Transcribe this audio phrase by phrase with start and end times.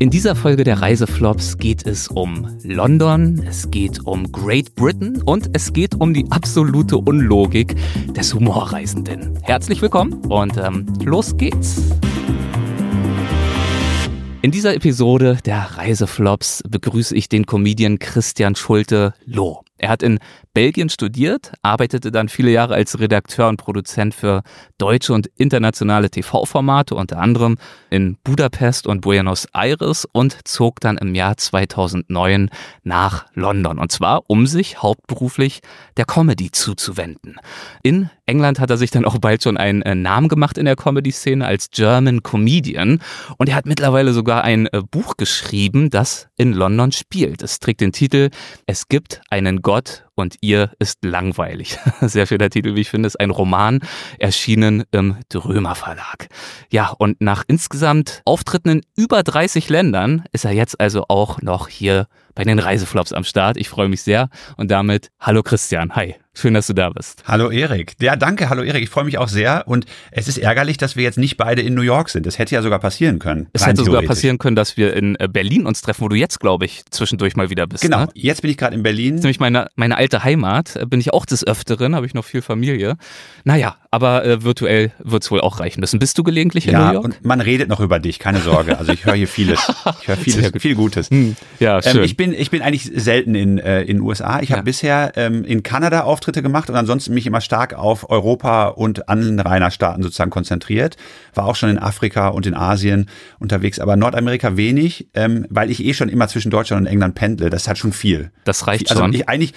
[0.00, 5.50] In dieser Folge der Reiseflops geht es um London, es geht um Great Britain und
[5.54, 7.74] es geht um die absolute Unlogik
[8.14, 9.36] des Humorreisenden.
[9.42, 11.82] Herzlich willkommen und ähm, los geht's.
[14.40, 19.64] In dieser Episode der Reiseflops begrüße ich den Comedian Christian Schulte-Loh.
[19.78, 20.18] Er hat in
[20.54, 24.42] Belgien studiert, arbeitete dann viele Jahre als Redakteur und Produzent für
[24.76, 27.56] deutsche und internationale TV-Formate, unter anderem
[27.90, 32.50] in Budapest und Buenos Aires und zog dann im Jahr 2009
[32.82, 33.78] nach London.
[33.78, 35.60] Und zwar, um sich hauptberuflich
[35.96, 37.36] der Comedy zuzuwenden.
[37.82, 40.76] In England hat er sich dann auch bald schon einen äh, Namen gemacht in der
[40.76, 43.00] Comedy-Szene als German Comedian.
[43.38, 47.42] Und er hat mittlerweile sogar ein äh, Buch geschrieben, das in London spielt.
[47.42, 48.28] Es trägt den Titel
[48.66, 51.78] Es gibt einen Gott und ihr ist langweilig.
[52.02, 53.80] Sehr schöner Titel, wie ich finde, ist ein Roman,
[54.18, 56.28] erschienen im Drömer Verlag.
[56.70, 61.68] Ja, und nach insgesamt Auftritten in über 30 Ländern ist er jetzt also auch noch
[61.68, 63.56] hier bei den Reiseflops am Start.
[63.56, 65.96] Ich freue mich sehr und damit hallo Christian.
[65.96, 66.14] Hi.
[66.40, 67.24] Schön, dass du da bist.
[67.26, 67.94] Hallo Erik.
[68.00, 68.48] Ja, danke.
[68.48, 68.84] Hallo Erik.
[68.84, 69.66] Ich freue mich auch sehr.
[69.66, 72.26] Und es ist ärgerlich, dass wir jetzt nicht beide in New York sind.
[72.26, 73.48] Das hätte ja sogar passieren können.
[73.52, 76.38] Es hätte sogar passieren können, dass wir in äh, Berlin uns treffen, wo du jetzt,
[76.38, 77.82] glaube ich, zwischendurch mal wieder bist.
[77.82, 78.02] Genau.
[78.02, 78.08] Ne?
[78.14, 79.14] Jetzt bin ich gerade in Berlin.
[79.14, 80.76] Das ist nämlich meine, meine alte Heimat.
[80.76, 82.98] Äh, bin ich auch des Öfteren, habe ich noch viel Familie.
[83.42, 85.98] Naja, aber äh, virtuell wird es wohl auch reichen müssen.
[85.98, 87.04] Bist du gelegentlich in ja, New York?
[87.04, 88.78] Und man redet noch über dich, keine Sorge.
[88.78, 89.58] Also ich höre hier vieles.
[90.02, 91.10] Ich höre vieles, viel Gutes.
[91.10, 91.34] Hm.
[91.58, 91.96] Ja, schön.
[91.96, 94.38] Ähm, ich bin, ich bin eigentlich selten in äh, in USA.
[94.40, 94.62] Ich habe ja.
[94.62, 100.02] bisher ähm, in Kanada Auftritte gemacht und ansonsten mich immer stark auf Europa und Anrainerstaaten
[100.02, 100.98] sozusagen konzentriert.
[101.34, 105.82] War auch schon in Afrika und in Asien unterwegs, aber Nordamerika wenig, ähm, weil ich
[105.82, 107.48] eh schon immer zwischen Deutschland und England pendle.
[107.48, 108.30] Das hat schon viel.
[108.44, 109.14] Das reicht also schon.
[109.14, 109.54] Ich, eigentlich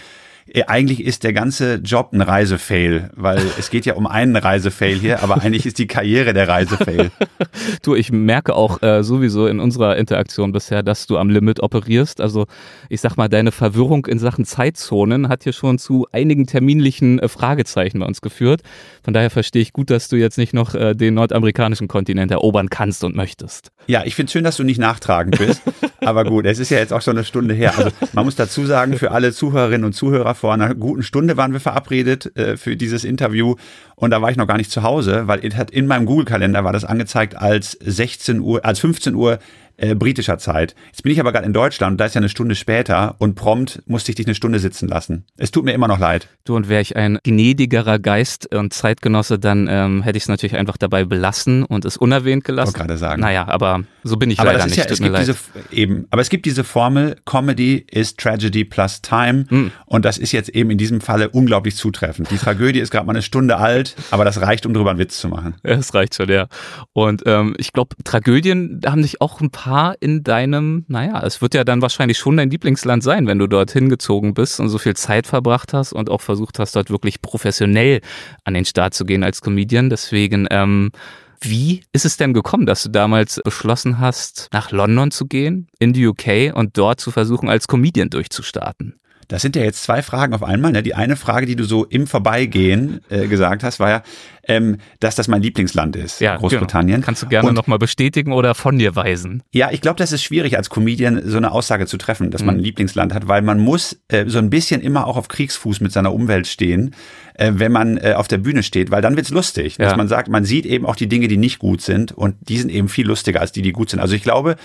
[0.67, 5.23] eigentlich ist der ganze Job ein Reisefail, weil es geht ja um einen Reisefail hier,
[5.23, 7.11] aber eigentlich ist die Karriere der Reisefail.
[7.83, 12.21] du, ich merke auch äh, sowieso in unserer Interaktion bisher, dass du am Limit operierst.
[12.21, 12.47] Also
[12.89, 17.27] ich sag mal, deine Verwirrung in Sachen Zeitzonen hat hier schon zu einigen terminlichen äh,
[17.27, 18.61] Fragezeichen bei uns geführt.
[19.03, 22.69] Von daher verstehe ich gut, dass du jetzt nicht noch äh, den nordamerikanischen Kontinent erobern
[22.69, 23.71] kannst und möchtest.
[23.87, 25.61] Ja, ich finde schön, dass du nicht nachtragend bist.
[26.01, 27.73] aber gut, es ist ja jetzt auch schon eine Stunde her.
[27.77, 31.53] Also man muss dazu sagen, für alle Zuhörerinnen und Zuhörer, vor einer guten Stunde waren
[31.53, 33.55] wir verabredet äh, für dieses Interview
[33.95, 35.39] und da war ich noch gar nicht zu Hause, weil
[35.71, 39.39] in meinem Google-Kalender war das angezeigt als 16 Uhr, als 15 Uhr
[39.81, 40.75] äh, britischer Zeit.
[40.87, 43.81] Jetzt bin ich aber gerade in Deutschland, da ist ja eine Stunde später und prompt
[43.87, 45.25] musste ich dich eine Stunde sitzen lassen.
[45.37, 46.27] Es tut mir immer noch leid.
[46.45, 50.55] Du und wäre ich ein gnädigerer Geist und Zeitgenosse, dann ähm, hätte ich es natürlich
[50.55, 52.73] einfach dabei belassen und es unerwähnt gelassen.
[52.75, 53.21] Ich gerade sagen.
[53.21, 54.77] Naja, aber so bin ich aber leider nicht.
[54.77, 55.35] Ja, es gibt diese,
[55.71, 59.71] eben, aber es gibt diese Formel, Comedy is Tragedy plus Time mhm.
[59.87, 62.29] und das ist jetzt eben in diesem Falle unglaublich zutreffend.
[62.29, 65.19] Die Tragödie ist gerade mal eine Stunde alt, aber das reicht, um drüber einen Witz
[65.19, 65.55] zu machen.
[65.71, 66.47] Ja, das reicht schon, ja.
[66.91, 71.41] Und ähm, ich glaube, Tragödien, haben sich auch ein paar Paar in deinem, naja, es
[71.41, 74.77] wird ja dann wahrscheinlich schon dein Lieblingsland sein, wenn du dorthin gezogen bist und so
[74.77, 78.01] viel Zeit verbracht hast und auch versucht hast, dort wirklich professionell
[78.43, 79.89] an den Start zu gehen als Comedian.
[79.89, 80.91] Deswegen, ähm,
[81.39, 85.93] wie ist es denn gekommen, dass du damals beschlossen hast, nach London zu gehen, in
[85.93, 89.00] die UK und dort zu versuchen, als Comedian durchzustarten?
[89.31, 90.73] Das sind ja jetzt zwei Fragen auf einmal.
[90.73, 90.83] Ne?
[90.83, 94.03] Die eine Frage, die du so im Vorbeigehen äh, gesagt hast, war ja,
[94.45, 96.95] ähm, dass das mein Lieblingsland ist, ja, Großbritannien.
[96.95, 97.05] Genau.
[97.05, 99.41] Kannst du gerne nochmal bestätigen oder von dir weisen?
[99.53, 102.55] Ja, ich glaube, das ist schwierig als Comedian so eine Aussage zu treffen, dass man
[102.55, 102.59] mhm.
[102.59, 105.93] ein Lieblingsland hat, weil man muss äh, so ein bisschen immer auch auf Kriegsfuß mit
[105.93, 106.93] seiner Umwelt stehen,
[107.35, 109.85] äh, wenn man äh, auf der Bühne steht, weil dann wird's lustig, ja.
[109.85, 112.57] dass man sagt, man sieht eben auch die Dinge, die nicht gut sind und die
[112.57, 114.01] sind eben viel lustiger als die, die gut sind.
[114.01, 114.57] Also ich glaube,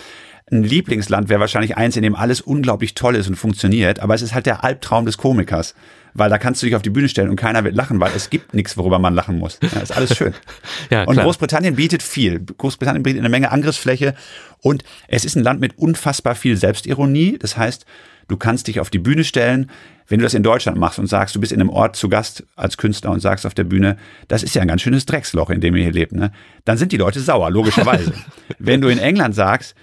[0.49, 4.23] ein Lieblingsland wäre wahrscheinlich eins, in dem alles unglaublich toll ist und funktioniert, aber es
[4.23, 5.75] ist halt der Albtraum des Komikers.
[6.19, 8.31] Weil da kannst du dich auf die Bühne stellen und keiner wird lachen, weil es
[8.31, 9.59] gibt nichts, worüber man lachen muss.
[9.61, 10.33] Ja, ist alles schön.
[10.91, 12.41] ja, und Großbritannien bietet viel.
[12.41, 14.15] Großbritannien bietet eine Menge Angriffsfläche
[14.61, 17.37] und es ist ein Land mit unfassbar viel Selbstironie.
[17.39, 17.85] Das heißt,
[18.29, 19.69] du kannst dich auf die Bühne stellen,
[20.09, 22.45] wenn du das in Deutschland machst und sagst, du bist in einem Ort zu Gast
[22.55, 23.99] als Künstler und sagst auf der Bühne,
[24.29, 26.31] das ist ja ein ganz schönes Drecksloch, in dem ihr hier lebt, ne?
[26.65, 28.15] Dann sind die Leute sauer, logischerweise.
[28.59, 29.75] wenn du in England sagst,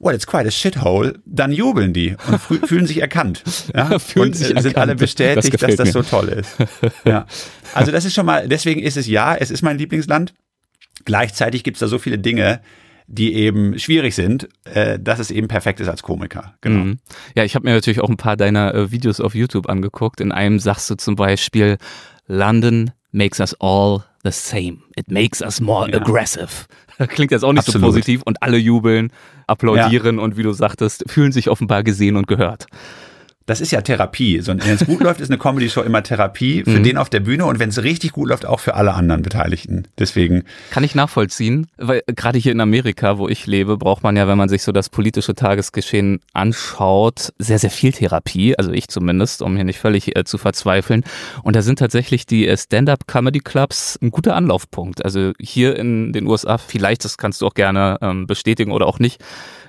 [0.00, 3.44] well, it's quite a shithole, dann jubeln die und fühlen sich erkannt.
[3.74, 3.98] Ja?
[3.98, 4.76] fühlen und sich sind erkannt.
[4.78, 6.56] alle bestätigt, das dass das so toll ist.
[7.04, 7.26] Ja.
[7.74, 10.34] Also das ist schon mal, deswegen ist es ja, es ist mein Lieblingsland.
[11.04, 12.60] Gleichzeitig gibt es da so viele Dinge,
[13.06, 16.54] die eben schwierig sind, äh, dass es eben perfekt ist als Komiker.
[16.60, 16.84] Genau.
[16.84, 16.98] Mhm.
[17.34, 20.20] Ja, ich habe mir natürlich auch ein paar deiner äh, Videos auf YouTube angeguckt.
[20.20, 21.78] In einem sagst du zum Beispiel,
[22.26, 24.78] London makes us all the same.
[24.96, 25.96] It makes us more ja.
[25.96, 26.66] aggressive.
[27.08, 27.80] Klingt jetzt auch nicht Absolut.
[27.80, 29.12] so positiv und alle jubeln,
[29.46, 30.22] applaudieren ja.
[30.22, 32.66] und wie du sagtest, fühlen sich offenbar gesehen und gehört.
[33.50, 34.40] Das ist ja Therapie.
[34.40, 36.84] So, wenn es gut läuft, ist eine Comedy-Show immer Therapie für mhm.
[36.84, 39.88] den auf der Bühne und wenn es richtig gut läuft, auch für alle anderen Beteiligten.
[39.98, 40.44] Deswegen.
[40.70, 44.38] Kann ich nachvollziehen, weil gerade hier in Amerika, wo ich lebe, braucht man ja, wenn
[44.38, 48.56] man sich so das politische Tagesgeschehen anschaut, sehr, sehr viel Therapie.
[48.56, 51.02] Also ich zumindest, um hier nicht völlig äh, zu verzweifeln.
[51.42, 55.04] Und da sind tatsächlich die äh, Stand-up-Comedy-Clubs ein guter Anlaufpunkt.
[55.04, 59.00] Also hier in den USA, vielleicht, das kannst du auch gerne ähm, bestätigen oder auch
[59.00, 59.20] nicht,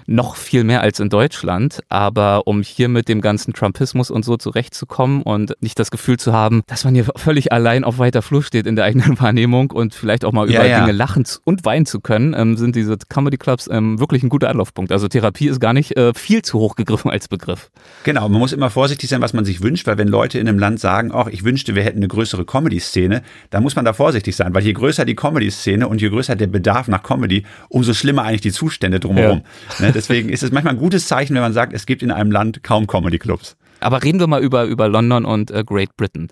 [0.08, 1.82] noch viel mehr als in Deutschland.
[1.90, 6.34] Aber um hier mit dem ganzen Trumpismus und so zurechtzukommen und nicht das Gefühl zu
[6.34, 9.94] haben, dass man hier völlig allein auf weiter Flur steht in der eigenen Wahrnehmung und
[9.94, 10.80] vielleicht auch mal über ja, ja.
[10.82, 14.50] Dinge lachen und weinen zu können, ähm, sind diese Comedy Clubs ähm, wirklich ein guter
[14.50, 14.92] Anlaufpunkt.
[14.92, 17.72] Also Therapie ist gar nicht äh, viel zu hoch gegriffen als Begriff.
[18.04, 20.60] Genau, man muss immer vorsichtig sein, was man sich wünscht, weil wenn Leute in einem
[20.60, 23.22] Land sagen, ach, ich wünschte, wir hätten eine größere Comedy-Szene,
[23.52, 26.48] dann muss man da vorsichtig sein, weil je größer die Comedy-Szene und je größer der
[26.48, 29.44] Bedarf nach Comedy, umso schlimmer eigentlich die Zustände drumherum.
[29.80, 29.86] Ja.
[29.86, 32.32] Ne, deswegen ist es manchmal ein gutes Zeichen, wenn man sagt, es gibt in einem
[32.32, 33.56] Land kaum Comedy-Clubs.
[33.82, 36.30] Aber reden wir mal über, über London und äh, Great Britain.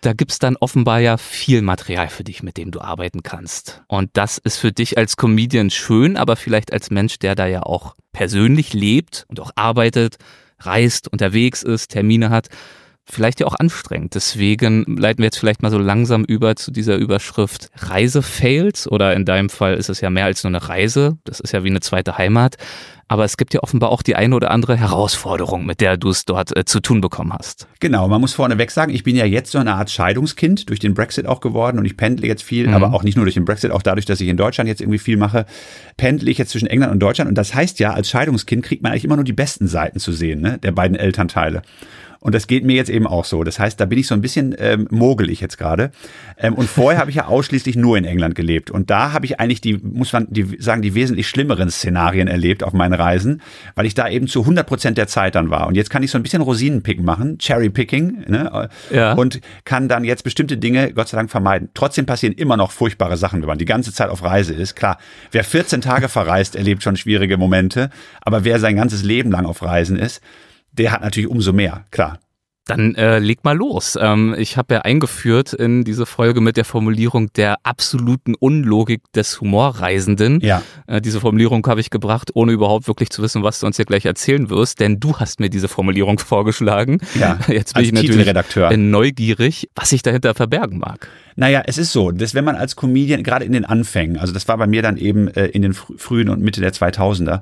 [0.00, 3.82] Da gibt's dann offenbar ja viel Material für dich, mit dem du arbeiten kannst.
[3.88, 7.64] Und das ist für dich als Comedian schön, aber vielleicht als Mensch, der da ja
[7.64, 10.16] auch persönlich lebt und auch arbeitet,
[10.60, 12.48] reist, unterwegs ist, Termine hat,
[13.10, 14.14] vielleicht ja auch anstrengend.
[14.14, 19.24] Deswegen leiten wir jetzt vielleicht mal so langsam über zu dieser Überschrift Reisefails oder in
[19.24, 21.18] deinem Fall ist es ja mehr als nur eine Reise.
[21.24, 22.56] Das ist ja wie eine zweite Heimat.
[23.10, 26.26] Aber es gibt ja offenbar auch die eine oder andere Herausforderung, mit der du es
[26.26, 27.66] dort äh, zu tun bekommen hast.
[27.80, 30.92] Genau, man muss vorneweg sagen, ich bin ja jetzt so eine Art Scheidungskind durch den
[30.92, 32.74] Brexit auch geworden und ich pendle jetzt viel, mhm.
[32.74, 34.98] aber auch nicht nur durch den Brexit, auch dadurch, dass ich in Deutschland jetzt irgendwie
[34.98, 35.46] viel mache,
[35.96, 37.30] pendle ich jetzt zwischen England und Deutschland.
[37.30, 40.12] Und das heißt ja, als Scheidungskind kriegt man eigentlich immer nur die besten Seiten zu
[40.12, 41.62] sehen, ne, der beiden Elternteile.
[42.20, 43.44] Und das geht mir jetzt eben auch so.
[43.44, 45.92] Das heißt, da bin ich so ein bisschen ähm, mogelig jetzt gerade.
[46.36, 48.70] Ähm, und vorher habe ich ja ausschließlich nur in England gelebt.
[48.70, 52.64] Und da habe ich eigentlich die, muss man die, sagen, die wesentlich schlimmeren Szenarien erlebt
[52.64, 53.40] auf meinen Reisen,
[53.76, 55.68] weil ich da eben zu 100 Prozent der Zeit dann war.
[55.68, 58.68] Und jetzt kann ich so ein bisschen Rosinenpicken machen, Cherry-Picking, ne?
[58.90, 59.12] ja.
[59.12, 61.68] und kann dann jetzt bestimmte Dinge, Gott sei Dank, vermeiden.
[61.74, 64.74] Trotzdem passieren immer noch furchtbare Sachen, wenn man die ganze Zeit auf Reise ist.
[64.74, 64.98] Klar,
[65.30, 67.90] wer 14 Tage verreist, erlebt schon schwierige Momente.
[68.20, 70.20] Aber wer sein ganzes Leben lang auf Reisen ist,
[70.72, 72.18] der hat natürlich umso mehr, klar.
[72.68, 73.98] Dann äh, leg mal los.
[74.00, 79.40] Ähm, ich habe ja eingeführt in diese Folge mit der Formulierung der absoluten Unlogik des
[79.40, 80.40] Humorreisenden.
[80.40, 80.62] Ja.
[80.86, 83.86] Äh, diese Formulierung habe ich gebracht, ohne überhaupt wirklich zu wissen, was du uns hier
[83.86, 87.00] gleich erzählen wirst, denn du hast mir diese Formulierung vorgeschlagen.
[87.18, 91.08] Ja, Jetzt bin ich natürlich neugierig, was sich dahinter verbergen mag.
[91.36, 94.46] Naja, es ist so, dass wenn man als Comedian, gerade in den Anfängen, also das
[94.46, 97.40] war bei mir dann eben äh, in den frühen und Mitte der 2000er,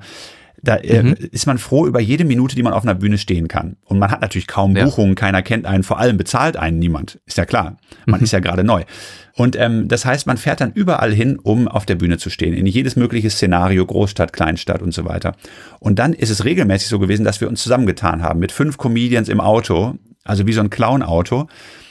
[0.61, 1.13] da äh, mhm.
[1.31, 3.77] ist man froh über jede Minute, die man auf einer Bühne stehen kann.
[3.85, 4.85] Und man hat natürlich kaum ja.
[4.85, 7.19] Buchungen, keiner kennt einen, vor allem bezahlt einen niemand.
[7.25, 7.77] Ist ja klar.
[8.05, 8.23] Man mhm.
[8.23, 8.83] ist ja gerade neu.
[9.35, 12.53] Und ähm, das heißt, man fährt dann überall hin, um auf der Bühne zu stehen.
[12.53, 15.35] In jedes mögliche Szenario, Großstadt, Kleinstadt und so weiter.
[15.79, 19.29] Und dann ist es regelmäßig so gewesen, dass wir uns zusammengetan haben mit fünf Comedians
[19.29, 21.47] im Auto, also wie so ein Clown-Auto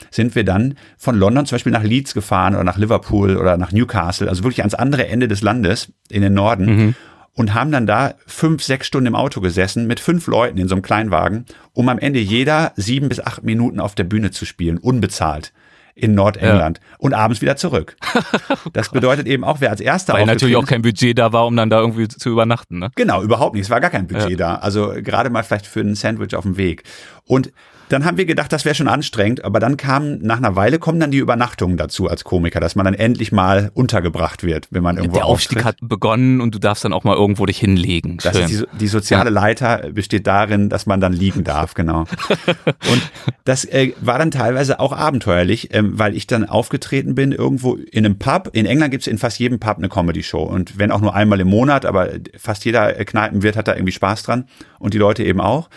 [0.09, 3.73] sind wir dann von London zum Beispiel nach Leeds gefahren oder nach Liverpool oder nach
[3.73, 6.65] Newcastle, also wirklich ans andere Ende des Landes in den Norden.
[6.65, 6.95] Mhm
[7.37, 10.73] und haben dann da fünf, sechs Stunden im Auto gesessen mit fünf Leuten in so
[10.73, 14.79] einem Kleinwagen, um am Ende jeder sieben bis acht Minuten auf der Bühne zu spielen,
[14.79, 15.53] unbezahlt
[15.93, 16.95] in Nordengland ja.
[16.97, 17.95] und abends wieder zurück.
[18.73, 21.55] Das bedeutet eben auch, wer als erster Weil natürlich auch kein Budget da war, um
[21.55, 22.79] dann da irgendwie zu übernachten.
[22.79, 22.91] Ne?
[22.95, 23.63] Genau, überhaupt nicht.
[23.63, 24.37] Es war gar kein Budget ja.
[24.37, 24.55] da.
[24.55, 26.83] Also gerade mal vielleicht für ein Sandwich auf dem Weg.
[27.25, 27.51] Und
[27.89, 30.99] dann haben wir gedacht, das wäre schon anstrengend, aber dann kam, nach einer Weile kommen
[30.99, 34.97] dann die Übernachtungen dazu als Komiker, dass man dann endlich mal untergebracht wird, wenn man
[34.97, 35.65] irgendwo Der Aufstieg auftritt.
[35.65, 38.17] hat begonnen und du darfst dann auch mal irgendwo dich hinlegen.
[38.23, 42.01] Das ist die, die, soziale Leiter besteht darin, dass man dann liegen darf, genau.
[42.91, 43.11] und
[43.45, 48.05] das äh, war dann teilweise auch abenteuerlich, ähm, weil ich dann aufgetreten bin irgendwo in
[48.05, 48.49] einem Pub.
[48.53, 51.39] In England gibt es in fast jedem Pub eine Comedy-Show und wenn auch nur einmal
[51.39, 54.47] im Monat, aber fast jeder Kneipenwirt hat da irgendwie Spaß dran
[54.79, 55.69] und die Leute eben auch.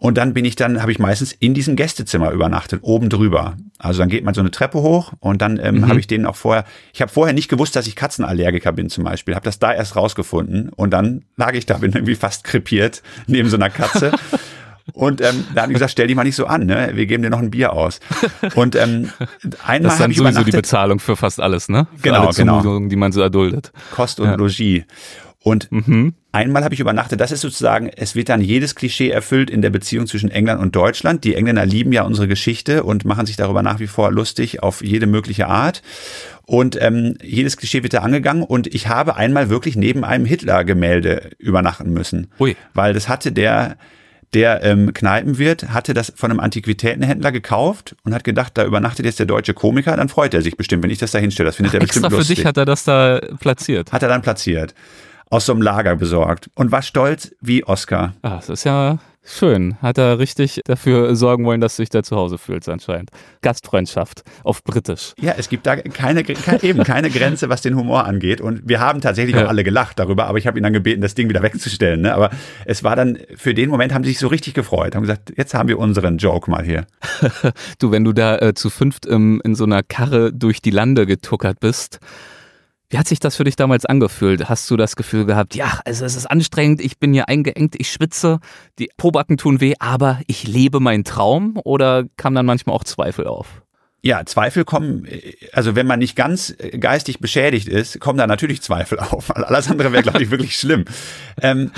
[0.00, 3.58] Und dann bin ich dann, habe ich meistens in diesem Gästezimmer übernachtet, oben drüber.
[3.78, 5.88] Also dann geht man so eine Treppe hoch und dann ähm, mhm.
[5.88, 6.64] habe ich denen auch vorher,
[6.94, 9.96] ich habe vorher nicht gewusst, dass ich Katzenallergiker bin zum Beispiel, habe das da erst
[9.96, 14.12] rausgefunden und dann lag ich da, bin irgendwie fast krepiert neben so einer Katze.
[14.92, 16.90] Und ähm, da haben die gesagt, stell dich mal nicht so an, ne?
[16.94, 18.00] wir geben dir noch ein Bier aus.
[18.56, 19.10] Und ähm,
[19.64, 21.86] einmal Das ist dann sowieso die Bezahlung für fast alles, ne?
[21.94, 22.80] Für genau, alle genau.
[22.88, 23.70] die man so erduldet.
[23.92, 24.34] Kost und ja.
[24.34, 24.82] Logis.
[25.44, 26.14] Und mhm.
[26.32, 29.70] Einmal habe ich übernachtet, das ist sozusagen, es wird dann jedes Klischee erfüllt in der
[29.70, 31.24] Beziehung zwischen England und Deutschland.
[31.24, 34.82] Die Engländer lieben ja unsere Geschichte und machen sich darüber nach wie vor lustig auf
[34.82, 35.82] jede mögliche Art.
[36.46, 41.30] Und ähm, jedes Klischee wird da angegangen und ich habe einmal wirklich neben einem Hitler-Gemälde
[41.38, 42.28] übernachten müssen.
[42.40, 42.56] Ui.
[42.74, 43.76] Weil das hatte der
[44.32, 49.18] der ähm, Kneipenwirt hatte das von einem Antiquitätenhändler gekauft und hat gedacht, da übernachtet jetzt
[49.18, 51.48] der deutsche Komiker, dann freut er sich bestimmt, wenn ich das da hinstelle.
[51.48, 52.36] Das findet Ach, er bestimmt extra lustig.
[52.36, 53.92] für dich hat er das da platziert.
[53.92, 54.74] Hat er dann platziert.
[55.30, 58.14] Aus so einem Lager besorgt und war stolz wie Oscar.
[58.22, 59.76] Ah, das ist ja Schön.
[59.82, 63.10] Hat er richtig dafür sorgen wollen, dass du dich da zu Hause fühlst anscheinend.
[63.42, 65.12] Gastfreundschaft auf Britisch.
[65.20, 68.40] Ja, es gibt da keine, keine eben keine Grenze, was den Humor angeht.
[68.40, 69.44] Und wir haben tatsächlich ja.
[69.44, 72.00] auch alle gelacht darüber, aber ich habe ihn dann gebeten, das Ding wieder wegzustellen.
[72.00, 72.14] Ne?
[72.14, 72.30] Aber
[72.64, 75.52] es war dann, für den Moment haben sie sich so richtig gefreut, haben gesagt, jetzt
[75.52, 76.86] haben wir unseren Joke mal hier.
[77.78, 81.04] du, wenn du da äh, zu fünft ähm, in so einer Karre durch die Lande
[81.04, 82.00] getuckert bist,
[82.90, 84.48] wie hat sich das für dich damals angefühlt?
[84.48, 87.90] Hast du das Gefühl gehabt, ja, also es ist anstrengend, ich bin hier eingeengt, ich
[87.90, 88.40] schwitze,
[88.78, 91.58] die Probacken tun weh, aber ich lebe meinen Traum?
[91.64, 93.62] Oder kam dann manchmal auch Zweifel auf?
[94.02, 95.06] Ja, Zweifel kommen,
[95.52, 99.34] also wenn man nicht ganz geistig beschädigt ist, kommen da natürlich Zweifel auf.
[99.36, 100.86] Alles andere wäre, glaube ich, wirklich schlimm.
[101.40, 101.70] Ähm,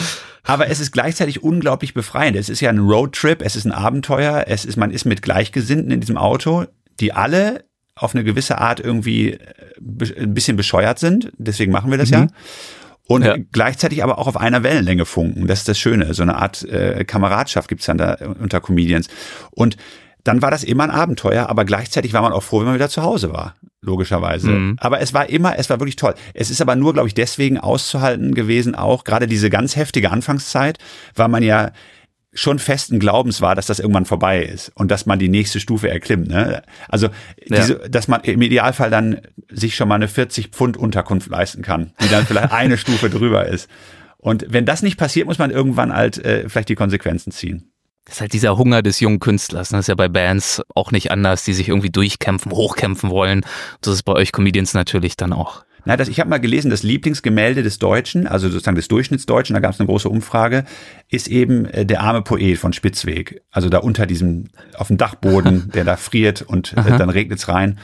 [0.44, 2.36] aber es ist gleichzeitig unglaublich befreiend.
[2.36, 5.90] Es ist ja ein Roadtrip, es ist ein Abenteuer, es ist, man ist mit Gleichgesinnten
[5.90, 6.64] in diesem Auto,
[7.00, 7.64] die alle
[8.02, 9.38] auf eine gewisse Art irgendwie äh,
[10.18, 11.32] ein bisschen bescheuert sind.
[11.38, 12.14] Deswegen machen wir das mhm.
[12.14, 12.26] ja.
[13.08, 13.36] Und ja.
[13.50, 15.46] gleichzeitig aber auch auf einer Wellenlänge funken.
[15.46, 16.14] Das ist das Schöne.
[16.14, 19.08] So eine Art äh, Kameradschaft gibt's dann da unter Comedians.
[19.50, 19.76] Und
[20.24, 22.88] dann war das immer ein Abenteuer, aber gleichzeitig war man auch froh, wenn man wieder
[22.88, 24.50] zu Hause war, logischerweise.
[24.50, 24.76] Mhm.
[24.78, 26.14] Aber es war immer, es war wirklich toll.
[26.32, 30.78] Es ist aber nur, glaube ich, deswegen auszuhalten gewesen, auch gerade diese ganz heftige Anfangszeit,
[31.16, 31.72] weil man ja
[32.32, 35.90] schon festen Glaubens war, dass das irgendwann vorbei ist und dass man die nächste Stufe
[35.90, 36.28] erklimmt.
[36.28, 36.62] Ne?
[36.88, 37.08] Also,
[37.46, 37.56] ja.
[37.56, 39.20] diese, dass man im Idealfall dann
[39.50, 43.46] sich schon mal eine 40 Pfund Unterkunft leisten kann, die dann vielleicht eine Stufe drüber
[43.46, 43.68] ist.
[44.16, 47.72] Und wenn das nicht passiert, muss man irgendwann halt äh, vielleicht die Konsequenzen ziehen.
[48.04, 49.70] Das ist halt dieser Hunger des jungen Künstlers.
[49.70, 49.78] Ne?
[49.78, 53.44] Das ist ja bei Bands auch nicht anders, die sich irgendwie durchkämpfen, hochkämpfen wollen.
[53.80, 55.64] Das ist bei euch Comedians natürlich dann auch.
[55.84, 59.60] Na, das, ich habe mal gelesen, das Lieblingsgemälde des Deutschen, also sozusagen des Durchschnittsdeutschen, da
[59.60, 60.64] gab es eine große Umfrage,
[61.08, 63.42] ist eben äh, der arme Poet von Spitzweg.
[63.50, 67.78] Also da unter diesem, auf dem Dachboden, der da friert und äh, dann regnet's rein.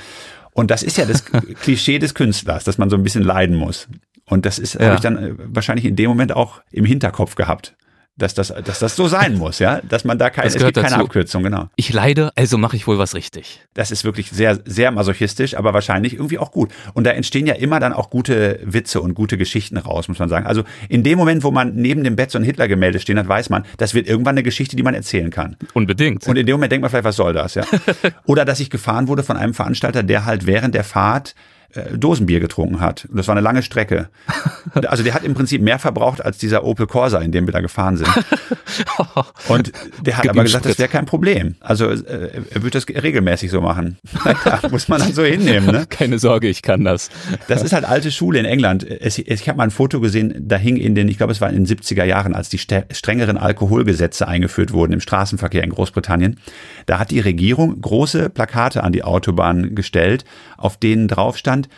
[0.52, 3.88] Und das ist ja das Klischee des Künstlers, dass man so ein bisschen leiden muss.
[4.24, 4.86] Und das ist, ja.
[4.86, 7.76] habe ich dann äh, wahrscheinlich in dem Moment auch im Hinterkopf gehabt
[8.18, 10.88] dass das, dass das so sein muss, ja, dass man da keine, es gibt keine
[10.90, 11.04] dazu.
[11.04, 11.68] Abkürzung, genau.
[11.76, 13.60] Ich leide, also mache ich wohl was richtig.
[13.74, 16.70] Das ist wirklich sehr, sehr masochistisch, aber wahrscheinlich irgendwie auch gut.
[16.94, 20.28] Und da entstehen ja immer dann auch gute Witze und gute Geschichten raus, muss man
[20.28, 20.46] sagen.
[20.46, 23.50] Also in dem Moment, wo man neben dem Bett so ein Hitler-Gemälde stehen hat, weiß
[23.50, 25.56] man, das wird irgendwann eine Geschichte, die man erzählen kann.
[25.74, 26.26] Unbedingt.
[26.26, 27.64] Und in dem Moment denkt man vielleicht, was soll das, ja?
[28.26, 31.34] Oder dass ich gefahren wurde von einem Veranstalter, der halt während der Fahrt
[31.74, 33.06] äh, Dosenbier getrunken hat.
[33.10, 34.08] Und das war eine lange Strecke.
[34.86, 37.60] Also der hat im Prinzip mehr verbraucht als dieser Opel Corsa, in dem wir da
[37.60, 38.08] gefahren sind.
[39.48, 39.72] Und
[40.02, 41.54] der hat aber gesagt, das wäre kein Problem.
[41.60, 43.96] Also äh, er wird das regelmäßig so machen.
[44.44, 45.70] da muss man dann so hinnehmen.
[45.70, 45.86] Ne?
[45.88, 47.08] Keine Sorge, ich kann das.
[47.48, 48.84] Das ist halt alte Schule in England.
[48.84, 51.48] Es, ich habe mal ein Foto gesehen, da hing in den, ich glaube es war
[51.48, 56.38] in den 70er Jahren, als die strengeren Alkoholgesetze eingeführt wurden im Straßenverkehr in Großbritannien.
[56.86, 60.24] Da hat die Regierung große Plakate an die Autobahn gestellt,
[60.56, 61.68] auf denen drauf stand, stand,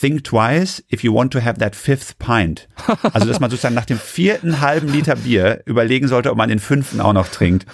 [0.00, 2.68] think twice if you want to have that fifth pint.
[3.12, 6.58] Also, dass man sozusagen nach dem vierten halben Liter Bier überlegen sollte, ob man den
[6.58, 7.66] fünften auch noch trinkt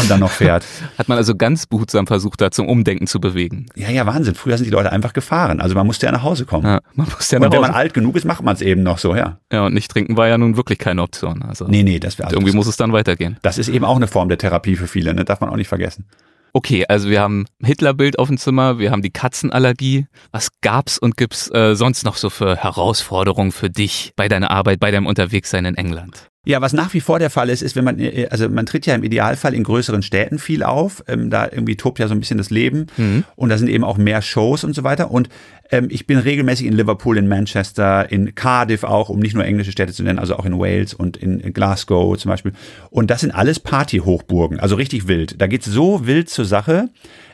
[0.00, 0.64] und dann noch fährt.
[0.98, 3.66] Hat man also ganz behutsam versucht, da zum Umdenken zu bewegen.
[3.76, 4.34] Ja, ja, Wahnsinn.
[4.34, 5.60] Früher sind die Leute einfach gefahren.
[5.60, 6.66] Also man musste ja nach Hause kommen.
[6.66, 8.82] Ja, man musste ja nach und wenn man alt genug ist, macht man es eben
[8.82, 9.38] noch so, ja.
[9.52, 11.42] Ja, und nicht trinken war ja nun wirklich keine Option.
[11.42, 13.36] Also nee, nee, das wäre also Irgendwie muss es dann weitergehen.
[13.42, 15.24] Das ist eben auch eine Form der Therapie für viele, ne?
[15.24, 16.06] darf man auch nicht vergessen.
[16.54, 20.06] Okay, also wir haben Hitlerbild auf dem Zimmer, wir haben die Katzenallergie.
[20.32, 24.78] Was gab's und gibt's äh, sonst noch so für Herausforderungen für dich bei deiner Arbeit,
[24.78, 26.31] bei deinem Unterwegssein in England?
[26.44, 28.84] Ja, was nach wie vor der Fall ist, ist, wenn man, äh, also man tritt
[28.86, 32.20] ja im Idealfall in größeren Städten viel auf, ähm, da irgendwie tobt ja so ein
[32.20, 33.22] bisschen das Leben mhm.
[33.36, 35.28] und da sind eben auch mehr Shows und so weiter und
[35.70, 39.70] ähm, ich bin regelmäßig in Liverpool, in Manchester, in Cardiff auch, um nicht nur englische
[39.70, 42.52] Städte zu nennen, also auch in Wales und in Glasgow zum Beispiel
[42.90, 45.40] und das sind alles Partyhochburgen, also richtig wild.
[45.40, 46.88] Da geht's so wild zur Sache,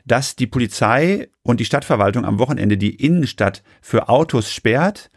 [0.04, 5.08] dass die Polizei und die Stadtverwaltung am Wochenende die Innenstadt für Autos sperrt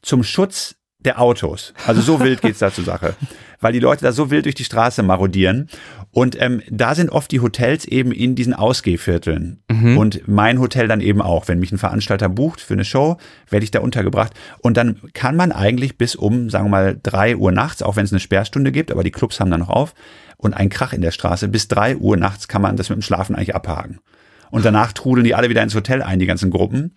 [0.00, 1.74] zum Schutz der Autos.
[1.86, 3.14] Also so wild geht's da zur Sache.
[3.60, 5.68] Weil die Leute da so wild durch die Straße marodieren.
[6.10, 9.62] Und ähm, da sind oft die Hotels eben in diesen Ausgehvierteln.
[9.70, 9.98] Mhm.
[9.98, 11.48] Und mein Hotel dann eben auch.
[11.48, 13.16] Wenn mich ein Veranstalter bucht für eine Show,
[13.48, 14.32] werde ich da untergebracht.
[14.60, 18.04] Und dann kann man eigentlich bis um, sagen wir mal, drei Uhr nachts, auch wenn
[18.04, 19.94] es eine Sperrstunde gibt, aber die Clubs haben dann noch auf,
[20.36, 23.02] und ein Krach in der Straße, bis drei Uhr nachts kann man das mit dem
[23.02, 24.00] Schlafen eigentlich abhaken.
[24.50, 26.94] Und danach trudeln die alle wieder ins Hotel ein, die ganzen Gruppen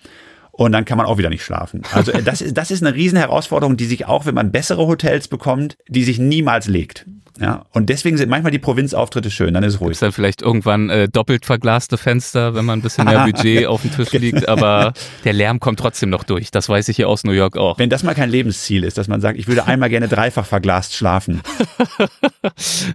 [0.57, 1.83] und dann kann man auch wieder nicht schlafen.
[1.93, 4.87] Also äh, das ist, das ist eine riesen Herausforderung, die sich auch, wenn man bessere
[4.87, 7.05] Hotels bekommt, die sich niemals legt.
[7.39, 9.91] Ja, und deswegen sind manchmal die Provinzauftritte schön, dann ist es ruhig.
[9.91, 13.81] Ist dann vielleicht irgendwann äh, doppelt verglaste Fenster, wenn man ein bisschen mehr Budget auf
[13.81, 16.49] dem Tisch liegt, aber der Lärm kommt trotzdem noch durch.
[16.51, 17.77] Das weiß ich hier aus New York auch.
[17.77, 20.95] Wenn das mal kein Lebensziel ist, dass man sagt, ich würde einmal gerne dreifach verglast
[20.95, 21.41] schlafen.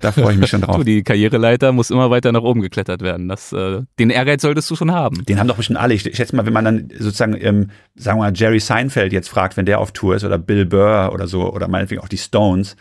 [0.01, 0.79] da freue ich mich schon drauf.
[0.79, 3.29] Du, die Karriereleiter muss immer weiter nach oben geklettert werden.
[3.29, 5.25] Das, äh, den Ehrgeiz solltest du schon haben.
[5.25, 5.95] Den haben doch bestimmt alle.
[5.95, 9.57] Ich schätze mal, wenn man dann sozusagen, ähm, sagen wir mal, Jerry Seinfeld jetzt fragt,
[9.57, 12.77] wenn der auf Tour ist oder Bill Burr oder so oder meinetwegen auch die Stones,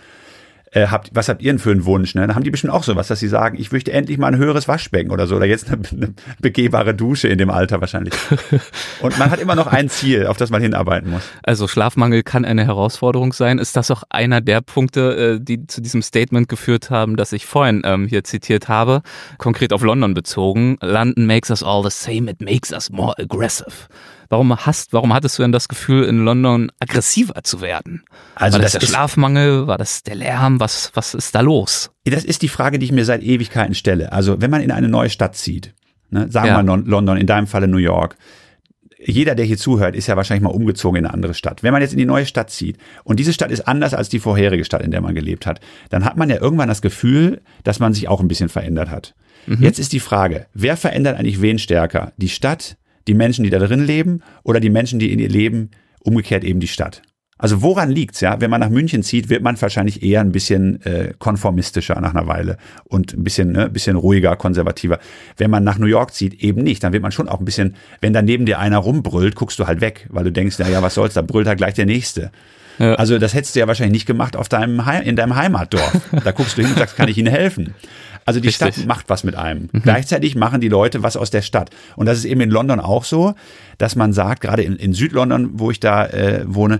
[0.71, 2.15] äh, habt, was habt ihr denn für einen Wunsch?
[2.15, 2.21] Ne?
[2.21, 4.67] Dann haben die bestimmt auch sowas, dass sie sagen, ich möchte endlich mal ein höheres
[4.67, 8.13] Waschbecken oder so oder jetzt eine, eine begehbare Dusche in dem Alter wahrscheinlich.
[9.01, 11.23] Und man hat immer noch ein Ziel, auf das man hinarbeiten muss.
[11.43, 13.59] Also Schlafmangel kann eine Herausforderung sein.
[13.59, 17.45] Ist das auch einer der Punkte, äh, die zu diesem Statement geführt haben, das ich
[17.45, 19.01] vorhin ähm, hier zitiert habe,
[19.37, 20.77] konkret auf London bezogen?
[20.81, 23.89] London makes us all the same, it makes us more aggressive.
[24.31, 28.05] Warum hast, warum hattest du denn das Gefühl, in London aggressiver zu werden?
[28.35, 29.67] Also war das, das der Schlafmangel?
[29.67, 30.61] War das der Lärm?
[30.61, 31.91] Was, was ist da los?
[32.05, 34.13] Das ist die Frage, die ich mir seit Ewigkeiten stelle.
[34.13, 35.73] Also, wenn man in eine neue Stadt zieht,
[36.11, 36.63] ne, sagen wir ja.
[36.63, 38.15] mal London, in deinem Falle New York,
[39.03, 41.61] jeder, der hier zuhört, ist ja wahrscheinlich mal umgezogen in eine andere Stadt.
[41.61, 44.19] Wenn man jetzt in die neue Stadt zieht und diese Stadt ist anders als die
[44.19, 45.59] vorherige Stadt, in der man gelebt hat,
[45.89, 49.13] dann hat man ja irgendwann das Gefühl, dass man sich auch ein bisschen verändert hat.
[49.45, 49.61] Mhm.
[49.61, 52.13] Jetzt ist die Frage, wer verändert eigentlich wen stärker?
[52.15, 55.71] Die Stadt die Menschen, die da drin leben oder die Menschen, die in ihr Leben,
[55.99, 57.01] umgekehrt eben die Stadt.
[57.41, 58.39] Also woran liegt's ja?
[58.39, 62.27] Wenn man nach München zieht, wird man wahrscheinlich eher ein bisschen äh, konformistischer nach einer
[62.27, 64.99] Weile und ein bisschen, ne, bisschen ruhiger, konservativer.
[65.37, 66.83] Wenn man nach New York zieht, eben nicht.
[66.83, 69.65] Dann wird man schon auch ein bisschen, wenn da neben dir einer rumbrüllt, guckst du
[69.65, 72.31] halt weg, weil du denkst, na ja, was soll's, da brüllt halt gleich der Nächste.
[72.79, 72.95] Ja.
[72.95, 75.91] Also das hättest du ja wahrscheinlich nicht gemacht auf deinem Heim, in deinem Heimatdorf.
[76.23, 77.73] Da guckst du hin und sagst, kann ich Ihnen helfen?
[78.25, 78.75] Also die Richtig.
[78.75, 79.69] Stadt macht was mit einem.
[79.71, 79.81] Mhm.
[79.81, 81.69] Gleichzeitig machen die Leute was aus der Stadt.
[81.95, 83.33] Und das ist eben in London auch so,
[83.77, 86.79] dass man sagt, gerade in, in Südlondon, wo ich da äh, wohne,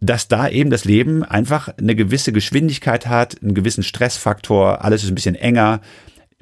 [0.00, 5.10] dass da eben das Leben einfach eine gewisse Geschwindigkeit hat, einen gewissen Stressfaktor, alles ist
[5.10, 5.80] ein bisschen enger.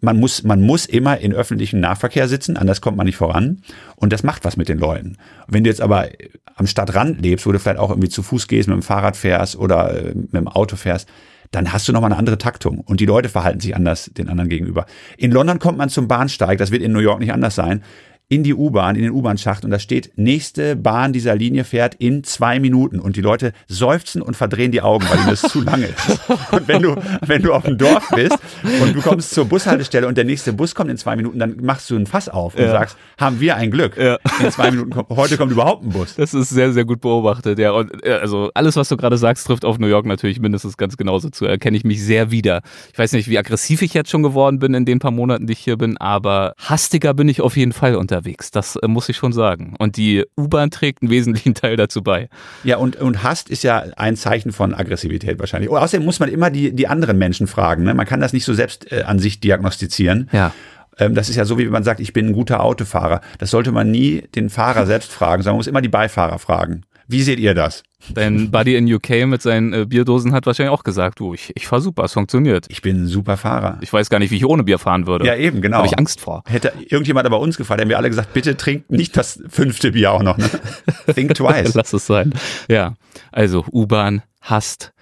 [0.00, 3.62] Man muss, man muss immer in öffentlichem Nahverkehr sitzen, anders kommt man nicht voran.
[3.96, 5.16] Und das macht was mit den Leuten.
[5.46, 6.08] Wenn du jetzt aber
[6.54, 9.56] am Stadtrand lebst, wo du vielleicht auch irgendwie zu Fuß gehst, mit dem Fahrrad fährst
[9.56, 11.08] oder äh, mit dem Auto fährst,
[11.50, 14.48] dann hast du nochmal eine andere Taktung und die Leute verhalten sich anders den anderen
[14.48, 14.86] gegenüber.
[15.16, 17.82] In London kommt man zum Bahnsteig, das wird in New York nicht anders sein
[18.30, 22.22] in die U-Bahn, in den U-Bahn-Schacht und da steht, nächste Bahn dieser Linie fährt in
[22.22, 25.86] zwei Minuten und die Leute seufzen und verdrehen die Augen, weil ihnen das zu lange
[25.86, 26.20] ist.
[26.52, 26.96] Und wenn du,
[27.26, 28.38] wenn du auf dem Dorf bist
[28.82, 31.90] und du kommst zur Bushaltestelle und der nächste Bus kommt in zwei Minuten, dann machst
[31.90, 32.70] du ein Fass auf und ja.
[32.70, 33.96] sagst, haben wir ein Glück.
[33.96, 34.18] Ja.
[34.42, 36.14] In zwei Minuten kommt, heute kommt überhaupt ein Bus.
[36.14, 37.72] Das ist sehr, sehr gut beobachtet, ja.
[37.72, 41.30] Und also alles, was du gerade sagst, trifft auf New York natürlich mindestens ganz genauso
[41.30, 41.46] zu.
[41.46, 42.62] Erkenne ich mich sehr wieder.
[42.92, 45.52] Ich weiß nicht, wie aggressiv ich jetzt schon geworden bin in den paar Monaten, die
[45.54, 48.19] ich hier bin, aber hastiger bin ich auf jeden Fall unterwegs.
[48.50, 49.74] Das äh, muss ich schon sagen.
[49.78, 52.28] Und die U-Bahn trägt einen wesentlichen Teil dazu bei.
[52.64, 55.70] Ja, und, und Hast ist ja ein Zeichen von Aggressivität wahrscheinlich.
[55.70, 57.84] Und außerdem muss man immer die, die anderen Menschen fragen.
[57.84, 57.94] Ne?
[57.94, 60.28] Man kann das nicht so selbst äh, an sich diagnostizieren.
[60.32, 60.52] Ja
[60.98, 63.20] ähm, das ist ja so, wie man sagt, ich bin ein guter Autofahrer.
[63.38, 66.82] Das sollte man nie den Fahrer selbst fragen, sondern man muss immer die Beifahrer fragen.
[67.10, 67.82] Wie seht ihr das?
[68.14, 71.66] Dein Buddy in UK mit seinen äh, Bierdosen hat wahrscheinlich auch gesagt, du, ich, ich
[71.66, 72.66] fahr super, es funktioniert.
[72.68, 73.78] Ich bin ein super Fahrer.
[73.80, 75.26] Ich weiß gar nicht, wie ich ohne Bier fahren würde.
[75.26, 75.78] Ja, eben, genau.
[75.78, 76.44] Habe ich Angst vor.
[76.46, 80.12] Hätte irgendjemand aber uns gefallen, hätten wir alle gesagt, bitte trinkt nicht das fünfte Bier
[80.12, 80.38] auch noch.
[80.38, 80.48] Ne?
[81.14, 81.74] Think twice.
[81.74, 82.32] Lass es sein.
[82.68, 82.94] Ja,
[83.32, 84.92] also U-Bahn, hast.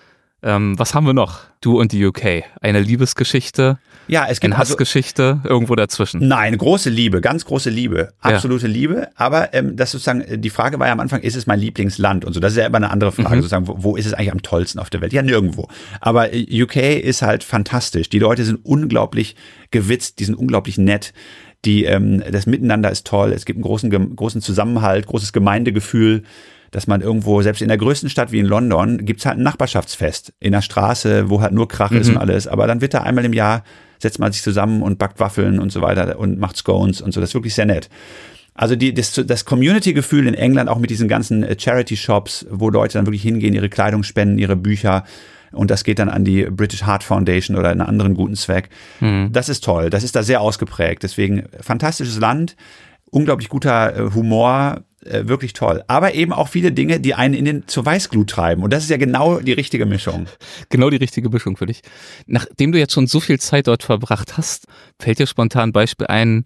[0.42, 1.40] Ähm, was haben wir noch?
[1.60, 2.44] Du und die UK.
[2.60, 3.78] Eine Liebesgeschichte.
[4.06, 6.26] Ja, es gibt eine also Hassgeschichte also, irgendwo dazwischen.
[6.26, 8.72] Nein, große Liebe, ganz große Liebe, absolute ja.
[8.72, 9.08] Liebe.
[9.16, 12.24] Aber ähm, das sozusagen äh, die Frage war ja am Anfang, ist es mein Lieblingsland
[12.24, 12.40] und so.
[12.40, 13.40] Das ist ja immer eine andere Frage, mhm.
[13.40, 15.12] sozusagen, wo, wo ist es eigentlich am tollsten auf der Welt?
[15.12, 15.68] Ja, nirgendwo.
[16.00, 18.08] Aber äh, UK ist halt fantastisch.
[18.08, 19.34] Die Leute sind unglaublich
[19.72, 21.12] gewitzt, die sind unglaublich nett.
[21.64, 23.32] Die ähm, das Miteinander ist toll.
[23.32, 26.22] Es gibt einen großen großen Zusammenhalt, großes Gemeindegefühl
[26.70, 30.32] dass man irgendwo, selbst in der größten Stadt wie in London, gibt's halt ein Nachbarschaftsfest
[30.40, 31.98] in der Straße, wo halt nur Krach mhm.
[31.98, 32.46] ist und alles.
[32.46, 33.64] Aber dann wird da einmal im Jahr
[34.00, 37.20] setzt man sich zusammen und backt Waffeln und so weiter und macht Scones und so.
[37.20, 37.88] Das ist wirklich sehr nett.
[38.54, 42.94] Also die, das, das Community-Gefühl in England, auch mit diesen ganzen äh, Charity-Shops, wo Leute
[42.94, 45.04] dann wirklich hingehen, ihre Kleidung spenden, ihre Bücher
[45.52, 48.68] und das geht dann an die British Heart Foundation oder einen anderen guten Zweck.
[49.00, 49.30] Mhm.
[49.32, 49.90] Das ist toll.
[49.90, 51.02] Das ist da sehr ausgeprägt.
[51.02, 52.56] Deswegen fantastisches Land,
[53.10, 55.82] unglaublich guter äh, Humor, äh, wirklich toll.
[55.86, 58.62] Aber eben auch viele Dinge, die einen in den zur Weißglut treiben.
[58.62, 60.26] Und das ist ja genau die richtige Mischung.
[60.68, 61.82] Genau die richtige Mischung für dich.
[62.26, 64.66] Nachdem du jetzt schon so viel Zeit dort verbracht hast,
[65.00, 66.44] fällt dir spontan ein Beispiel ein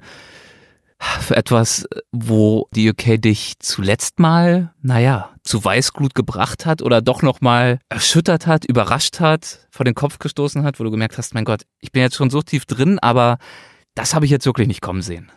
[1.20, 7.22] für etwas, wo die UK dich zuletzt mal, naja, zu Weißglut gebracht hat oder doch
[7.22, 11.44] nochmal erschüttert hat, überrascht hat, vor den Kopf gestoßen hat, wo du gemerkt hast, mein
[11.44, 13.38] Gott, ich bin jetzt schon so tief drin, aber
[13.94, 15.30] das habe ich jetzt wirklich nicht kommen sehen.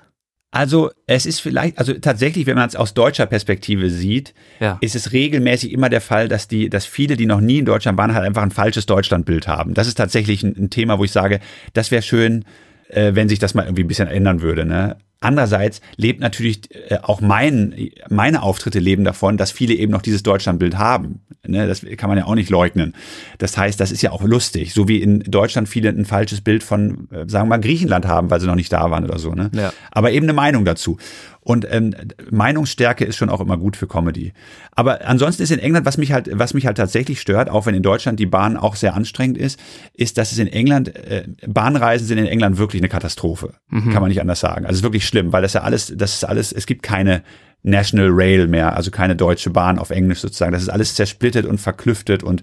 [0.55, 4.77] Also es ist vielleicht, also tatsächlich, wenn man es aus deutscher Perspektive sieht, ja.
[4.79, 7.97] ist es regelmäßig immer der Fall, dass die, dass viele, die noch nie in Deutschland
[7.97, 9.73] waren, halt einfach ein falsches Deutschlandbild haben.
[9.73, 11.41] Das ist tatsächlich ein, ein Thema, wo ich sage,
[11.73, 12.45] das wäre schön,
[12.87, 14.63] äh, wenn sich das mal irgendwie ein bisschen ändern würde.
[14.63, 14.95] Ne?
[15.21, 20.23] Andererseits lebt natürlich äh, auch mein, meine Auftritte leben davon, dass viele eben noch dieses
[20.23, 21.21] Deutschlandbild haben.
[21.47, 22.95] Ne, das kann man ja auch nicht leugnen.
[23.38, 26.63] Das heißt, das ist ja auch lustig, so wie in Deutschland viele ein falsches Bild
[26.63, 29.32] von, äh, sagen wir mal, Griechenland haben, weil sie noch nicht da waren oder so.
[29.34, 29.51] Ne?
[29.54, 29.71] Ja.
[29.91, 30.97] Aber eben eine Meinung dazu.
[31.45, 31.93] Und ähm,
[32.31, 34.34] Meinungsstärke ist schon auch immer gut für Comedy.
[34.71, 37.75] Aber ansonsten ist in England, was mich halt, was mich halt tatsächlich stört, auch wenn
[37.75, 39.60] in Deutschland die Bahn auch sehr anstrengend ist,
[39.93, 43.53] ist, dass es in England, äh, Bahnreisen sind in England wirklich eine Katastrophe.
[43.69, 43.91] Mhm.
[43.91, 44.65] Kann man nicht anders sagen.
[44.65, 47.21] Also es ist wirklich schlimm, weil das ja alles, das ist alles, es gibt keine
[47.62, 50.51] National Rail mehr, also keine deutsche Bahn auf Englisch sozusagen.
[50.51, 52.41] Das ist alles zersplittet und verklüftet und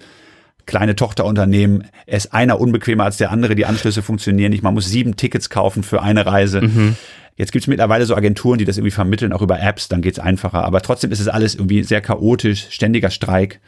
[0.67, 1.89] kleine Tochterunternehmen.
[2.07, 4.63] Er ist einer unbequemer als der andere, die Anschlüsse funktionieren nicht.
[4.63, 6.63] Man muss sieben Tickets kaufen für eine Reise.
[6.63, 6.97] Mhm.
[7.43, 10.21] Jetzt gibt es mittlerweile so Agenturen, die das irgendwie vermitteln, auch über Apps, dann geht's
[10.21, 10.63] einfacher.
[10.63, 13.59] Aber trotzdem ist es alles irgendwie sehr chaotisch, ständiger Streik.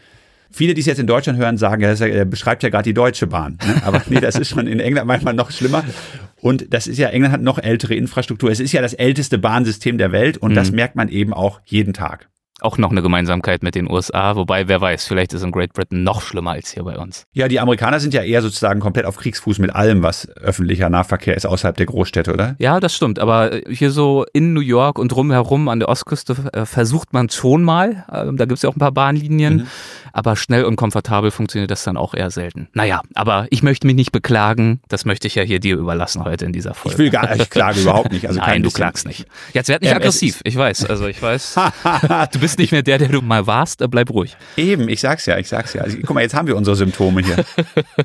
[0.52, 3.58] Viele, die es jetzt in Deutschland hören, sagen, er beschreibt ja gerade die Deutsche Bahn.
[3.66, 3.82] Ne?
[3.84, 5.82] Aber nee, das ist schon in England manchmal noch schlimmer.
[6.40, 8.48] Und das ist ja, England hat noch ältere Infrastruktur.
[8.48, 10.54] Es ist ja das älteste Bahnsystem der Welt und mhm.
[10.54, 12.28] das merkt man eben auch jeden Tag
[12.60, 16.04] auch noch eine Gemeinsamkeit mit den USA, wobei wer weiß, vielleicht ist in Great Britain
[16.04, 17.26] noch schlimmer als hier bei uns.
[17.32, 21.36] Ja, die Amerikaner sind ja eher sozusagen komplett auf Kriegsfuß mit allem, was öffentlicher Nahverkehr
[21.36, 22.54] ist außerhalb der Großstädte, oder?
[22.58, 26.64] Ja, das stimmt, aber hier so in New York und drumherum an der Ostküste äh,
[26.64, 29.66] versucht man schon mal, ähm, da gibt es ja auch ein paar Bahnlinien, mhm.
[30.12, 32.68] aber schnell und komfortabel funktioniert das dann auch eher selten.
[32.72, 36.44] Naja, aber ich möchte mich nicht beklagen, das möchte ich ja hier dir überlassen heute
[36.44, 36.94] in dieser Folge.
[36.94, 38.28] Ich will gar nicht, ich klage überhaupt nicht.
[38.28, 39.26] Also Nein, du klagst nicht.
[39.52, 41.56] Jetzt werd nicht ähm, aggressiv, ich weiß, also ich weiß,
[42.44, 44.36] bist nicht mehr der, der du mal warst, äh, bleib ruhig.
[44.56, 45.80] Eben, ich sag's ja, ich sag's ja.
[45.80, 47.42] Also, guck mal, jetzt haben wir unsere Symptome hier.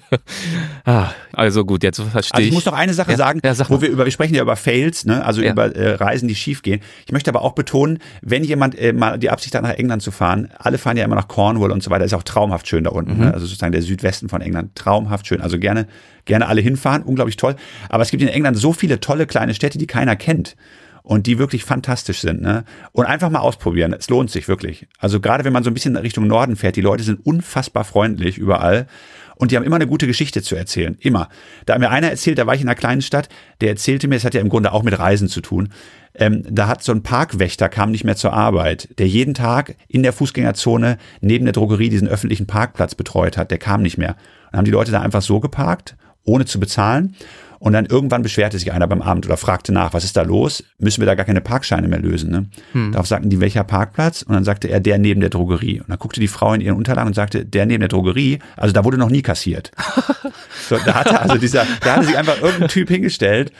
[0.86, 2.34] ah, also gut, jetzt verstehe ich.
[2.34, 4.36] Also ich muss noch eine Sache ja, sagen, ja, sag wo wir über, wir sprechen
[4.36, 5.26] ja über Fails, ne?
[5.26, 5.52] also ja.
[5.52, 6.80] über äh, Reisen, die schief gehen.
[7.06, 10.12] Ich möchte aber auch betonen, wenn jemand äh, mal die Absicht hat, nach England zu
[10.12, 12.92] fahren, alle fahren ja immer nach Cornwall und so weiter, ist auch traumhaft schön da
[12.92, 13.12] unten.
[13.12, 13.18] Ne?
[13.18, 13.26] Mhm.
[13.26, 13.34] Ne?
[13.34, 15.42] Also sozusagen der Südwesten von England, traumhaft schön.
[15.42, 15.86] Also gerne,
[16.24, 17.56] gerne alle hinfahren, unglaublich toll.
[17.90, 20.56] Aber es gibt in England so viele tolle kleine Städte, die keiner kennt
[21.04, 22.42] und die wirklich fantastisch sind.
[22.42, 22.64] Ne?
[22.92, 23.94] Und einfach mal ausprobieren.
[23.94, 24.88] Es lohnt sich wirklich.
[25.00, 28.38] Also gerade wenn man so ein bisschen Richtung Norden fährt, die Leute sind unfassbar freundlich
[28.38, 28.88] überall.
[29.36, 30.98] Und die haben immer eine gute Geschichte zu erzählen.
[31.00, 31.30] Immer.
[31.66, 33.30] Da hat mir einer erzählt, da war ich in einer kleinen Stadt,
[33.62, 35.70] der erzählte mir, es hat ja im Grunde auch mit Reisen zu tun.
[36.14, 40.04] Ähm, da hat so ein Parkwächter, kam nicht mehr zur Arbeit, der jeden Tag in
[40.04, 43.50] der Fußgängerzone neben der Drogerie diesen öffentlichen Parkplatz betreut hat.
[43.50, 44.18] Der kam nicht mehr.
[44.52, 47.16] Dann haben die Leute da einfach so geparkt, ohne zu bezahlen.
[47.60, 50.64] Und dann irgendwann beschwerte sich einer beim Abend oder fragte nach, was ist da los?
[50.80, 52.32] Müssen wir da gar keine Parkscheine mehr lösen?
[52.32, 52.46] Ne?
[52.72, 52.94] Hm.
[52.94, 54.22] Darauf sagten die, welcher Parkplatz?
[54.22, 55.82] Und dann sagte er, der neben der Drogerie.
[55.82, 58.74] Und dann guckte die Frau in ihren Unterlagen und sagte, der neben der Drogerie, also
[58.74, 59.72] da wurde noch nie kassiert.
[60.70, 63.52] so, da hatte also dieser, da hatte sich einfach irgendein Typ hingestellt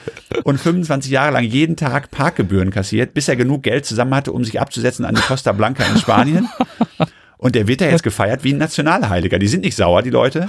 [0.44, 4.44] und 25 Jahre lang jeden Tag Parkgebühren kassiert, bis er genug Geld zusammen hatte, um
[4.44, 6.48] sich abzusetzen an die Costa Blanca in Spanien.
[7.40, 9.38] Und der wird da jetzt gefeiert wie ein Nationalheiliger.
[9.38, 10.46] Die sind nicht sauer, die Leute.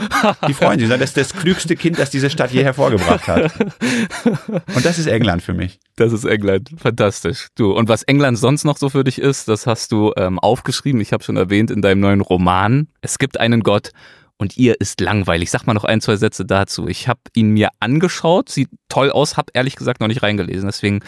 [0.49, 0.89] Die freuen sich.
[0.89, 3.53] Das ist das klügste Kind, das diese Stadt je hervorgebracht hat.
[4.75, 5.79] Und das ist England für mich.
[5.95, 6.69] Das ist England.
[6.75, 7.47] Fantastisch.
[7.55, 10.99] Du, und was England sonst noch so für dich ist, das hast du ähm, aufgeschrieben.
[10.99, 12.87] Ich habe schon erwähnt in deinem neuen Roman.
[12.99, 13.91] Es gibt einen Gott
[14.37, 15.49] und ihr ist langweilig.
[15.49, 16.87] Sag mal noch ein, zwei Sätze dazu.
[16.87, 20.67] Ich habe ihn mir angeschaut, sieht toll aus, habe ehrlich gesagt noch nicht reingelesen.
[20.67, 21.01] Deswegen,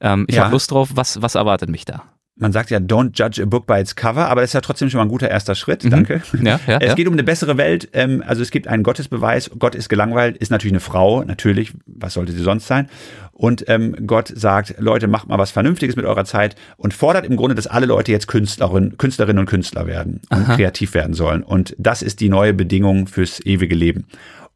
[0.00, 0.44] ähm, ich ja.
[0.44, 0.90] habe Lust drauf.
[0.94, 2.02] Was, was erwartet mich da?
[2.38, 4.90] Man sagt ja, don't judge a book by its cover, aber das ist ja trotzdem
[4.90, 5.84] schon mal ein guter erster Schritt.
[5.84, 5.90] Mhm.
[5.90, 6.22] Danke.
[6.40, 6.94] Ja, ja, es ja.
[6.94, 7.88] geht um eine bessere Welt.
[7.92, 9.50] Ähm, also es gibt einen Gottesbeweis.
[9.58, 11.72] Gott ist gelangweilt, ist natürlich eine Frau, natürlich.
[11.86, 12.88] Was sollte sie sonst sein?
[13.32, 17.36] Und ähm, Gott sagt, Leute, macht mal was Vernünftiges mit eurer Zeit und fordert im
[17.36, 20.56] Grunde, dass alle Leute jetzt Künstlerin, Künstlerinnen und Künstler werden und Aha.
[20.56, 21.42] kreativ werden sollen.
[21.42, 24.06] Und das ist die neue Bedingung fürs ewige Leben.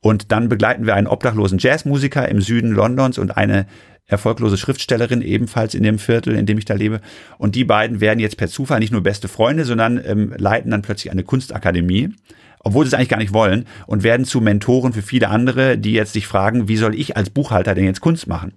[0.01, 3.67] Und dann begleiten wir einen obdachlosen Jazzmusiker im Süden Londons und eine
[4.07, 7.01] erfolglose Schriftstellerin, ebenfalls in dem Viertel, in dem ich da lebe.
[7.39, 10.83] Und die beiden werden jetzt per Zufall nicht nur beste Freunde, sondern ähm, leiten dann
[10.83, 12.11] plötzlich eine Kunstakademie
[12.65, 15.93] obwohl sie es eigentlich gar nicht wollen und werden zu Mentoren für viele andere, die
[15.93, 18.55] jetzt sich fragen, wie soll ich als Buchhalter denn jetzt Kunst machen?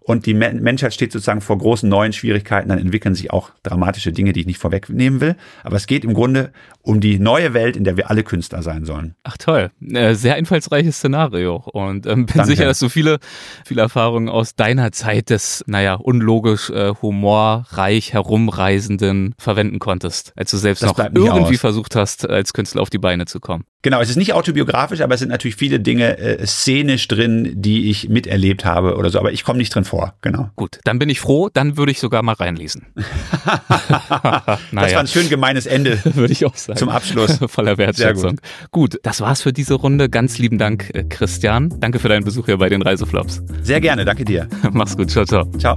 [0.00, 4.32] Und die Menschheit steht sozusagen vor großen neuen Schwierigkeiten, dann entwickeln sich auch dramatische Dinge,
[4.32, 5.36] die ich nicht vorwegnehmen will.
[5.62, 8.84] Aber es geht im Grunde um die neue Welt, in der wir alle Künstler sein
[8.84, 9.14] sollen.
[9.22, 12.46] Ach toll, äh, sehr einfallsreiches Szenario und ähm, bin Danke.
[12.46, 13.18] sicher, dass du viele,
[13.66, 20.56] viele Erfahrungen aus deiner Zeit des, naja, unlogisch, äh, humorreich herumreisenden verwenden konntest, als du
[20.56, 21.60] selbst das noch irgendwie aus.
[21.60, 23.64] versucht hast, als Künstler auf die Beine zu kommen.
[23.82, 27.90] Genau, es ist nicht autobiografisch, aber es sind natürlich viele Dinge äh, szenisch drin, die
[27.90, 30.50] ich miterlebt habe oder so, aber ich komme nicht drin vor, genau.
[30.54, 32.86] Gut, dann bin ich froh, dann würde ich sogar mal reinlesen.
[32.94, 34.60] naja.
[34.72, 35.98] Das war ein schön gemeines Ende.
[36.14, 36.78] würde ich auch sagen.
[36.78, 37.38] Zum Abschluss.
[37.48, 38.36] Voller Wertschätzung.
[38.70, 38.92] Gut.
[38.92, 39.00] gut.
[39.02, 40.08] das war's für diese Runde.
[40.08, 41.74] Ganz lieben Dank, äh, Christian.
[41.80, 43.42] Danke für deinen Besuch hier bei den Reiseflops.
[43.62, 44.48] Sehr gerne, danke dir.
[44.72, 45.44] Mach's gut, ciao, ciao.
[45.58, 45.76] Ciao.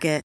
[0.01, 0.30] Target.